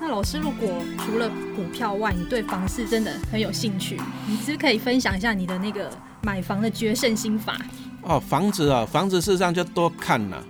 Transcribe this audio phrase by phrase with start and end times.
[0.00, 5.90] 那老师，如果除了股票外，你对房市真的很有兴趣，你是不是可以分享一下你的那个
[6.22, 7.56] 买房的决胜心法？
[8.02, 10.44] 哦，房子啊，房子事实上就多看了，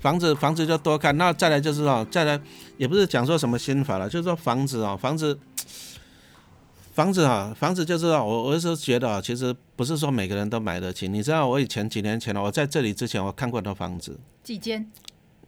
[0.00, 2.40] 房子房子就多看，那再来就是哦，再来
[2.78, 5.38] 也不是讲说什么心法了，就是说房子啊，房子，
[6.94, 11.08] 房子啊，房子就是我我是觉得啊，其实不是说每个人都买得起。
[11.08, 14.90] 你知道我以前几年前我在这里之前我看过的房子几间？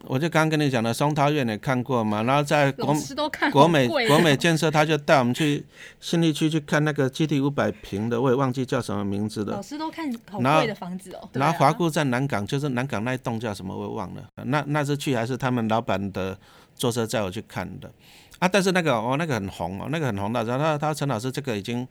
[0.04, 2.94] 我就刚刚跟你讲的松涛苑也看过嘛，然后在国
[3.30, 5.64] 看国美国美建设，他就带我们去
[6.00, 9.56] 新力区去看那个基地五百平的，我也忘记叫什么名字了。
[9.56, 11.28] 老师都看好贵的房子哦。
[11.34, 14.24] 然后华固在南港，就是南港那一栋叫什么我也忘了。
[14.46, 16.36] 那那次去还是他们老板的
[16.74, 17.92] 坐车载我去看的
[18.38, 20.42] 啊，但是那个哦那个很红哦，那个很红的。
[20.44, 21.86] 然后他他陈老师这个已经，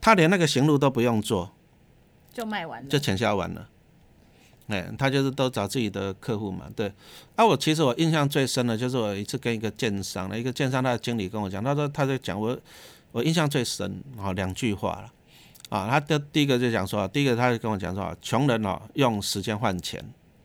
[0.00, 1.48] 他连那个行路都不用做，
[2.32, 3.68] 就卖完了，就全销完了。
[4.72, 6.92] 哎，他就是都找自己的客户嘛，对。
[7.36, 12.58] 啊，我其实我印象最深的就是我一次跟一个建商，一个建商他的经理跟我讲，他说他在讲我，
[13.12, 15.12] 我印象最深啊两句话了，
[15.68, 20.02] 啊，他的第一个就讲说，第一个他就跟我讲说，穷人哦用时间换钱，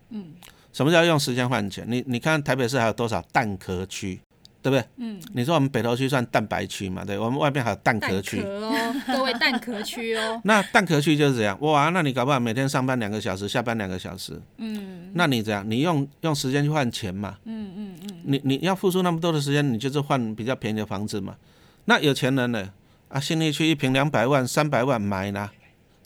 [0.09, 0.33] 嗯，
[0.73, 1.85] 什么叫用时间换钱？
[1.87, 4.19] 你你看台北市还有多少蛋壳区？
[4.67, 4.85] 对不对？
[4.97, 7.05] 嗯，你说我们北投区算蛋白区嘛？
[7.05, 10.41] 对，我们外面还有蛋壳区哦， 各位蛋壳区哦。
[10.43, 17.37] 那蛋壳区就是这样哇，那你搞不好每天上班两个小时，下班两个小时，嗯，那你这样，你用用时间去换钱嘛？
[17.45, 21.37] 嗯嗯嗯，你你要付出那么多的时间，你就是换比较便宜的房子嘛？
[21.85, 22.69] 那有钱人呢？
[23.07, 25.49] 啊，信义区一平两百万、三百万买呢，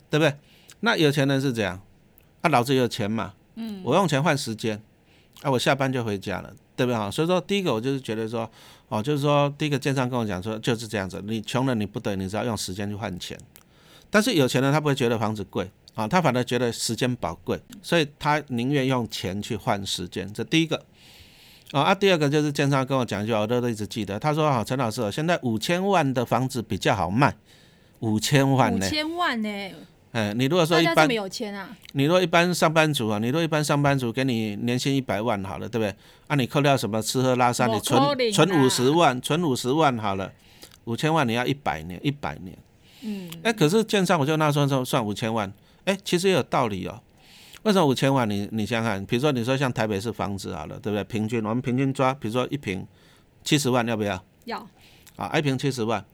[0.08, 0.32] 对不对？
[0.78, 1.80] 那有钱人是这样，
[2.42, 3.32] 啊，老子有钱嘛？
[3.56, 4.80] 嗯，我用钱换时间，
[5.42, 6.54] 啊，我下班就回家了。
[6.82, 7.08] 对不对哈？
[7.08, 8.50] 所以说，第一个我就是觉得说，
[8.88, 11.22] 哦，就是说，第一个建商跟我讲说，就是这样子。
[11.24, 13.38] 你穷人你不得，你只要用时间去换钱。
[14.10, 20.32] 但是有钱人他不会觉得房子贵啊，他反而觉得时间宝贵，所以他宁愿用钱去换时间。
[20.34, 20.84] 这第一个。
[21.70, 24.18] 啊，第二个就是建商跟我讲一句，我都一直记得。
[24.18, 27.34] 他说啊，陈老师，现在五千万的房子比较好卖，
[28.00, 28.86] 五千万呢？
[28.86, 29.48] 五千万呢？
[30.12, 31.10] 哎，你如果说一般，
[31.54, 35.94] 啊、你如果一般上班族啊，你如果一般上班族给你年薪一百万好了，对不对？
[36.26, 37.98] 啊，你扣掉什么吃喝拉撒，你存
[38.30, 40.30] 存五十万，存五十万好了，
[40.84, 42.56] 五千万你要一百年，一百年。
[43.00, 43.30] 嗯。
[43.42, 45.50] 哎，可是建商我就那算算算五千万，
[45.86, 47.00] 哎，其实也有道理哦。
[47.62, 48.28] 为什么五千万？
[48.28, 51.02] 你你想想看，比如说你说像台北市房子好了，对不对？
[51.04, 52.86] 平均我们平均抓，比如说一平
[53.42, 54.22] 七十万，要不要？
[54.44, 54.68] 要。
[55.16, 56.04] 啊，一平七十万。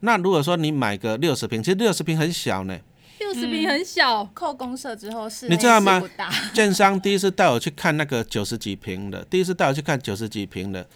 [0.00, 2.76] 那如果说你买个六十平，其实六十平很小呢。
[3.24, 6.02] 六十平很小，嗯、扣公社之后是，你知道吗？
[6.52, 10.86] 建商第一次带我去看那个九十几平的，第一次带我去看九十几平的，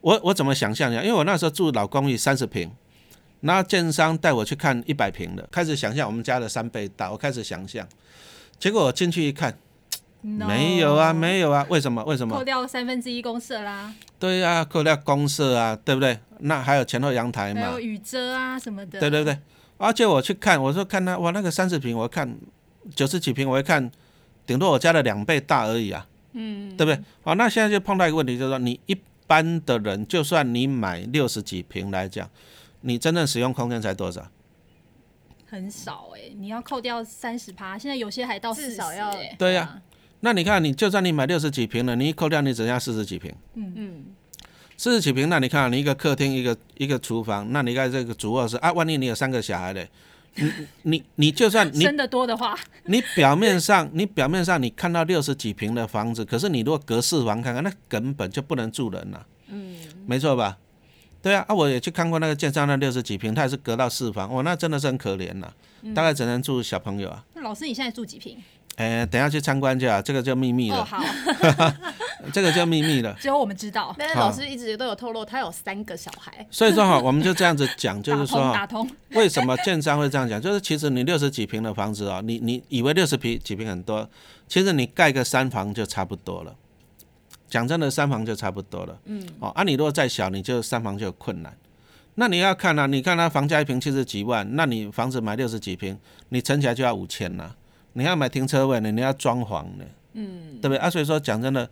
[0.00, 1.02] 我我怎么想象呀？
[1.02, 2.70] 因为我那时候住老公寓三十坪，
[3.42, 7.86] 然后建商带我去看一百平的，开始想象我们家的三倍大，我开始想象，
[8.58, 9.58] 结果我进去一看
[10.22, 12.02] ，no, 没有啊，没有啊，为什么？
[12.04, 12.34] 为什么？
[12.34, 13.92] 扣掉三分之一公社啦。
[14.18, 16.18] 对呀、啊，扣掉公社啊，对不对？
[16.38, 17.60] 那还有前后阳台嘛？
[17.60, 18.98] 还有雨遮啊什么的。
[18.98, 19.38] 对对对。
[19.84, 22.34] 而且我去看，我说看他哇，那个三十平，我看
[22.94, 23.90] 九十几平，我一看，
[24.46, 26.98] 顶多我家的两倍大而已啊，嗯，对不对？
[27.22, 28.96] 好，那现在就碰到一个问题，就是说你一
[29.26, 32.28] 般的人，就算你买六十几平来讲，
[32.80, 34.26] 你真正使用空间才多少？
[35.46, 39.36] 很少哎、欸，你要扣掉三十趴，现在有些还到至少要哎。
[39.38, 39.82] 对呀、啊，
[40.20, 43.32] 那你看，你就算你买六十几平了，你一扣掉，你只剩下四十几平。
[43.54, 44.04] 嗯嗯。
[44.76, 49.88] 四十几平，那你看，你一个客厅，一个一个厨房，那你看这个主卧室啊，万一你有三个小孩嘞，
[50.34, 50.52] 你
[50.82, 59.26] 你你就算你生的多的话，你表面上你表面上你看到六十几平的房子，可是你如果隔四房看看，那根本就不能住人了。
[59.48, 59.76] 嗯，
[60.06, 60.58] 没错吧？
[61.22, 65.50] 对啊，啊，我也去看过那个建商那六十几平，他也是隔到四房，哇，那真的是很可怜呐，
[65.94, 67.24] 大概只能住小朋友啊。
[67.34, 68.36] 那老师，你现在住几坪？
[68.76, 70.78] 哎，等下去参观去啊，这个叫秘密了。
[70.78, 71.02] 哦，好，
[72.32, 73.94] 这个叫秘密了，只有我们知道。
[73.96, 76.44] 但是老师一直都有透露，他有三个小孩。
[76.50, 78.88] 所以说哈，我们就这样子讲，就是说，打通。
[79.10, 80.40] 为什么建商会这样讲？
[80.42, 84.08] 就是其实你六十几平的房子啊，你你以为六十平几平很多，
[84.48, 86.52] 其实你盖个三房就差不多了。
[87.48, 88.98] 讲真的，三房就差不多了。
[89.04, 89.24] 嗯。
[89.38, 91.56] 哦，啊，你如果再小，你就三房就有困难。
[92.16, 95.96] 那你要看啊，你看他房价一平七十几万，那你房子买六十几平，
[96.30, 97.54] 你乘起来就要五千了。
[97.94, 100.88] 你要买停车位呢，你要装潢呢，嗯，对不对啊？
[100.90, 101.68] 所以说讲真的，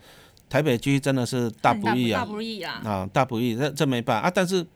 [0.48, 4.32] 台北区真的是大不易啊，大不易啊，啊，大不易，这这没办法啊。
[4.34, 4.66] 但是，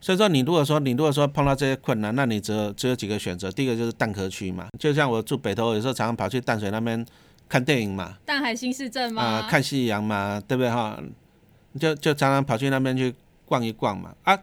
[0.00, 3.50] 所以说你如果说你如果说碰到这些困难，那你只有只有几个选择。
[3.50, 7.04] 第一个就是蛋壳区嘛，就像我住北投，有时候常常跑去淡水那边
[7.48, 10.98] 看电影嘛，淡海新市镇嘛，啊，看夕阳嘛，对不对哈？
[11.78, 14.38] 就就常常跑去那边去逛一逛嘛，啊。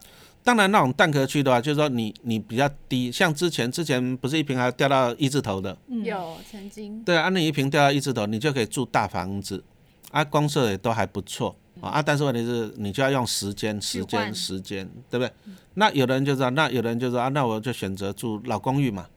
[0.45, 7.01] 当然，那种蛋壳区的话，就是说你你比较低，像之前之前不是一瓶还掉到一字头的，有曾经。
[7.03, 9.63] 对啊，那一瓶掉到一字头，你就可以住大房子，
[10.11, 15.31] 啊，公社也都还不错，啊，但是问题是你就要用时间，时间，换时间，对不对？
[15.73, 19.07] 那有的人就说，那有的人就说啊，那我就选择住老公寓嘛，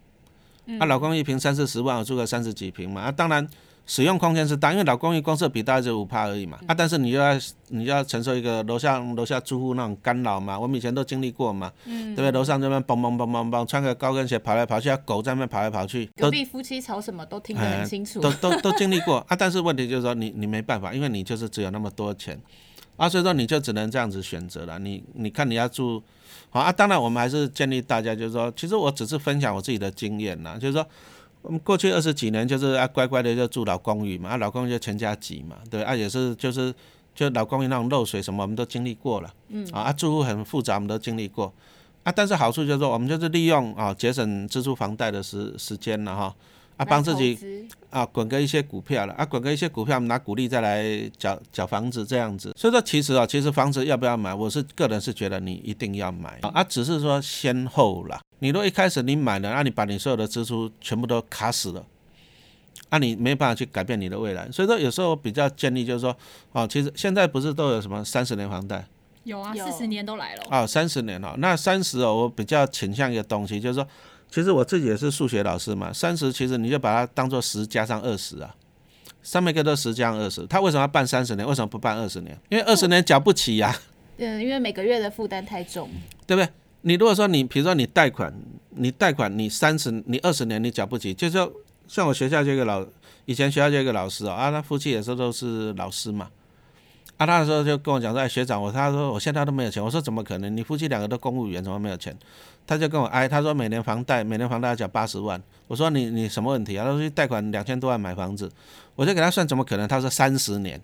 [0.80, 3.46] 啊，老公寓平三四十万，我住个三十几平嘛，啊，当然。
[3.88, 7.32] 使用空间是大，因为老公寓公设比大概就五趴而已嘛，啊，但是你又要
[7.68, 12.30] 你就要承受一个楼下楼下住户那种干扰嘛，我们以前都经历过嘛，嗯，对不对？
[12.30, 19.24] 楼上这边嘣嘣嘣嘣嘣，穿个高跟鞋跑来跑去，狗在那边跑来跑去，隔壁夫妻吵什么都听得很清楚，都都都经历过。
[19.26, 22.38] 啊，但是问题就是说你你没办法，因为你就是只有那么多钱，
[22.98, 26.02] 啊，所以说你就只能这样子选择了，你你看你要住，
[26.50, 30.86] 好啊，当然我们还是建议大家就是说，其实我只是分享我自己的经验呐，就是说。
[31.42, 36.74] 我们过去二十几年就是啊乖乖的就住老公寓嘛，啊老公寓就全家挤嘛，对啊也是就是
[37.14, 39.66] 就老公寓那种漏水什么我们都经历过了，嗯。
[39.72, 41.52] 啊住户很复杂我们都经历过，
[42.02, 46.34] 啊但是好处就是说我们就是利用啊节省支出房贷的时时间了哈，
[46.76, 47.38] 啊帮自己
[47.90, 56.38] 啊滚个一些股票了，啊滚个一些股票我们拿股利再来缴缴房子这样子，所以说其实啊其实房子要不要买，我是个人是觉得你一定要买。
[56.42, 58.20] 啊，只是说先后啦。
[58.40, 61.84] 你如果一开始你买了，那你把你所有的支出全部都卡死了，
[62.90, 64.50] 那你没办法去改变你的未来。
[64.50, 66.16] 所以说有时候我比较建议就是说，
[66.52, 68.86] 哦，其实现在不是都有什么三十年房贷？
[69.24, 70.42] 有啊，四十年都来了。
[70.50, 73.86] 哦，三十年哦，那三十哦，我比较倾向一个东西，就是说，
[74.30, 78.54] 其实我自己也是数学老师嘛，三十其实你就把它当做十加上二十啊，
[79.22, 81.46] 上面一个都十加上二十，他为什么要办三十年？
[81.46, 82.38] 为什么不办二十年？
[82.48, 83.78] 因为二十年缴不起呀。
[84.16, 85.90] 嗯，因为每个月的负担太重，
[86.26, 86.48] 对不对？
[86.82, 88.32] 你如果说你，比如说你贷款，
[88.70, 91.52] 你贷款你三十，你二十年你缴不起，就说
[91.86, 92.86] 像我学校这个老，
[93.24, 96.30] 以前学校这个老师哦，啊，他夫妻也是都是老师嘛，
[97.16, 100.56] 啊，他的时候就跟我讲说，哎，学长，我他说我现在都没有钱，我说怎么可能？
[100.56, 102.16] 你夫妻两个都公务员，怎么没有钱？
[102.66, 106.84] 他就跟我哎，他说每年房贷，每年房贷要缴八十万，我说你你什么问题啊？
[106.84, 108.50] 他说贷款两千多万买房子，
[108.94, 109.88] 我就给他算怎么可能？
[109.88, 110.80] 他说三十年，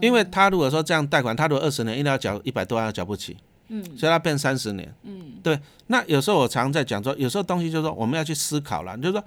[0.00, 3.36] 因为他如果说这样贷款，他如果二十年一定要缴一百多万，缴不起。
[3.68, 5.58] 嗯，所以它变三十年，嗯，对。
[5.88, 9.24] 那有时候我常常在讲说，有时候东西就是说我们要去思考了，就是说，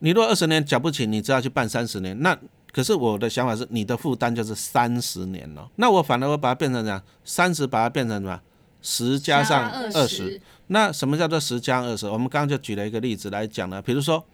[0.00, 2.20] 你如果二十年缴不起，你只要去办三十年。
[2.20, 2.36] 那
[2.72, 5.68] 可是我的想法是，你的负担就是三十年了。
[5.76, 8.40] 那我反而我把它变成这样，三十把它变成什么？
[8.80, 10.40] 十加上二十。
[10.68, 12.06] 那什么叫做十加二十？
[12.06, 14.24] 我们刚刚就举了一个例子来讲呢，比如说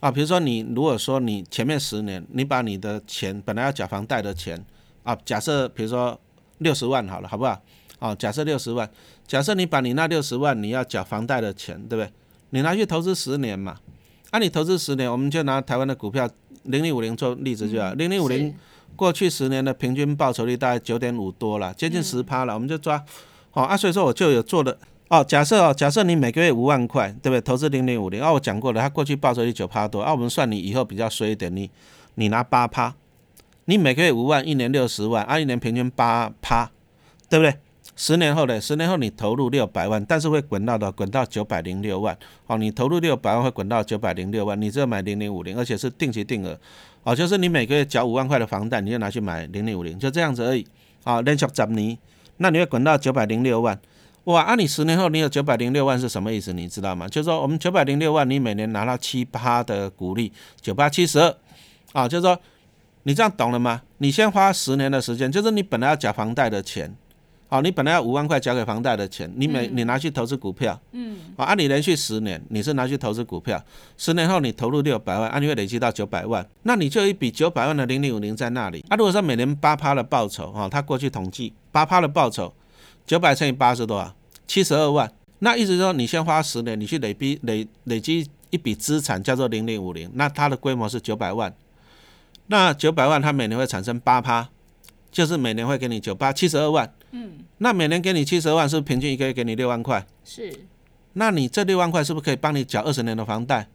[0.00, 4.64] 啊，比如说你如果说你前面十年，你把你的钱本来要缴房贷的钱
[5.02, 6.18] 啊，假设比如说
[6.58, 7.60] 六十万好了，好不好？
[7.98, 8.88] 哦，假设六十万，
[9.26, 12.10] 假设你把你那六十万你要缴房贷的钱，对不对？
[12.50, 13.76] 你拿去投资十年嘛？
[14.30, 16.28] 啊，你投资十年，我们就拿台湾的股票
[16.64, 17.92] 零零五零做例子就好。
[17.94, 18.54] 零零五零
[18.96, 23.02] 过去十年的平均报酬率大概九点五多了，接近十趴了，我们就抓。
[23.50, 24.76] 好啊，所以说我就有做的
[25.08, 25.22] 哦。
[25.24, 27.40] 假设哦，假设你每个月五万块，对不对？
[27.40, 31.70] 投资零零五零，啊，我讲过了，它过去报酬率九趴多，啊，我们算你以后比较衰一点，你
[32.16, 32.94] 你拿八趴，
[33.64, 36.70] 你每个月五万，一年六十万，啊，一年平均八趴，
[37.28, 37.56] 对不对？
[37.96, 38.60] 十年后呢？
[38.60, 42.16] 十年后你投入六百万，但是会滚到的滚到九百零六万。
[42.46, 46.58] 哦，你投入六百万会滚到九百零六万，你只有买零零五零，而且是定期定额。
[47.04, 50.66] 哦，就是你每个月缴五万块的房贷，你就拿去买零零五零，就这样子而已。
[51.04, 51.96] 啊、哦，连续十年，
[52.38, 53.78] 那你会滚到九百零六万。
[54.24, 56.52] 哇，啊，你十年后你有九百零六万是什么意思？
[56.52, 57.06] 你知道吗？
[57.06, 61.36] 就是说我们九百零六万，你每年拿到七八的股利，九八七十二。
[61.92, 62.36] 啊，就是说
[63.04, 63.82] 你这样懂了吗？
[63.98, 66.92] 你先花十年的时间，就是你本来要缴房贷的钱。
[67.54, 73.64] 好，你本来要五万块交给房贷的钱，你每你拿去投资股票，嗯，好，啊，你连续十年你是拿去投资股票，
[73.96, 78.84] 十年后你投入六百万，啊，你会累积到九百万，那你就有一笔九百万的零零五零在那里。
[78.88, 82.52] 啊，如果说每年八趴的报酬，哈，他过去统计八趴的报酬，
[83.06, 84.12] 九百乘以八是多少？
[84.48, 85.08] 七十二万。
[85.38, 91.54] 那意思说你先花十年，你去累积累累积一笔资产叫做零零五零，那它的规模是九百万，
[92.48, 94.48] 那九百万它每年会产生八趴，
[95.14, 96.92] 就是每年会给你九八七十二万。
[97.12, 100.04] 嗯，那每年给你七十二万，是不是平均一个月给你六万块？
[100.24, 100.52] 是。
[101.12, 103.68] 那你这六万块是不是可以帮你缴二十年的房贷？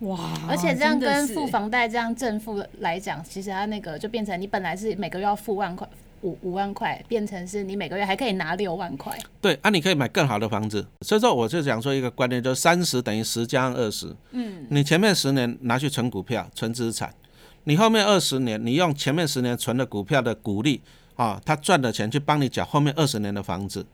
[0.00, 0.38] 哇！
[0.48, 5.88] 而且这样跟付房贷这样正负来讲，其实它那个就变成你本来是每个月要付万块
[6.20, 9.18] 五五万块，变成是你每个月还可以拿六万块。
[9.40, 10.86] 对，啊，你可以买更好的房子。
[11.00, 14.14] 所以说，我就想说一个观念，就是三十等于十加上二十。
[14.30, 14.64] 嗯。
[14.70, 17.12] 你前面十年拿去存股票、存资产，
[17.66, 20.82] 你后面二十年，你用前面十年存的股票的股利。
[21.16, 23.86] 啊、哦，他赚的钱去帮你缴后面二十年的房子，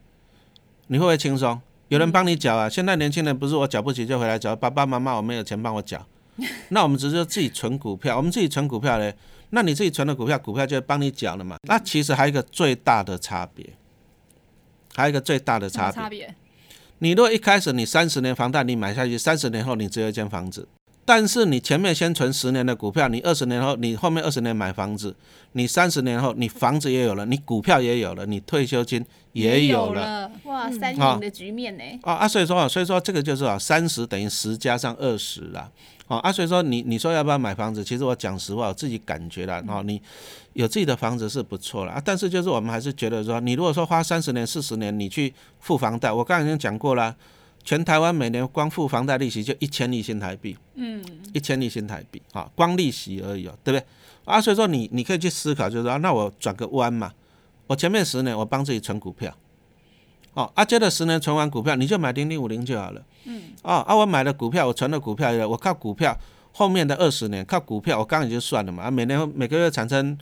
[0.89, 1.61] 你会不会轻松？
[1.87, 2.69] 有人帮你缴啊？
[2.69, 6.05] 现在年轻人不是我缴不起就回来缴，爸爸妈妈我没有钱帮我缴，
[6.71, 9.15] 那我们只是自己存股票，我们自己存股票嘞，
[9.51, 11.59] 那你自己存的股票，股票就会帮你缴了嘛？
[11.69, 13.65] 那其实还有一个最大的差别，
[14.93, 16.35] 还有一个最大的差别，
[16.99, 20.67] 你如果一开始你三十年房贷你买下去，三十年后你只有一间房子，
[21.05, 25.15] 但是你前面先存十年的股票，你二十年后，你后面二十年买房子，
[25.53, 31.83] 你三十年后，你房子也有了，你股票也有了，你退休金也有了，有了哇，三赢的局面呢？
[32.03, 35.69] 啊啊，所以说啊，所以说这个就是啊，三十等于十加上二十啦，
[36.07, 37.83] 啊啊，所以说你你说要不要买房子？
[37.83, 40.01] 其实我讲实话，我自己感觉啦，哦，你
[40.53, 47.17] 有自己的房子是不错了啊，但是就是我们还是觉得说，你如果说花三十年、四十年，你去付房贷，我刚才已经讲过了。
[47.65, 51.03] 全台湾每年光付房贷利息就一千亿新台币，嗯，
[51.33, 53.87] 一千亿新台币，啊，光利息而已哦，对不对？
[54.25, 57.13] 啊，所以说你你可以去思考，就是说，那我转个弯嘛，
[57.67, 59.33] 我前面十年我帮自己存股票，
[60.35, 66.17] 哦，啊，接着十年存完股票，你就买零零五零就好了，嗯，啊，啊，我买了股票，我存了股票，我靠股票
[66.53, 70.19] 后面的二十年靠股票，我刚刚也就算了嘛，啊，每年每个月产生。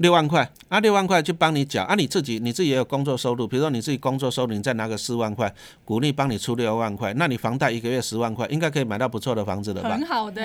[0.00, 5.52] 六万块啊，六万块去帮你缴啊，你自己你自己也有工作收入，比如说你自己工作收入，你再拿个四万块，
[5.84, 9.90] 鼓励帮你出六万块，那你房贷一个月十万块，应该可以买到不错的房子了吧？
[9.90, 10.42] 很好的，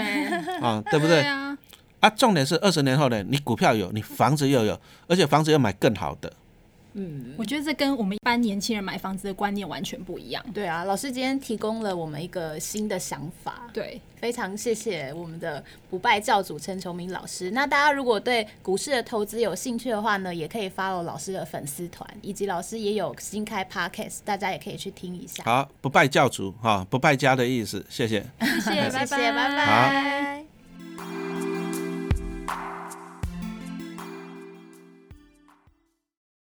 [0.62, 1.22] 啊，对不对？
[1.22, 1.58] 对啊，
[2.02, 6.32] 啊，重点是二十年后呢，你股票有，你房子又有，而且房子要买更好的。
[6.98, 10.44] 嗯，我觉得这跟我们一般年轻人买房子的观念完全不一样。
[10.54, 13.70] 对啊，老师今天提供了我们一个新的想法。
[13.74, 17.52] 对，非常谢谢我们的不败教主陈琼明老师。
[17.52, 25.44] 那大家如果对股市的投资有兴趣的话呢，也可以 follow 老师的粉丝团，以及老师也有新开 podcast，大家也可以去听一下。
[25.44, 30.45] 好，不败教主哈，不败家的意思，谢谢，谢谢，拜拜，拜拜。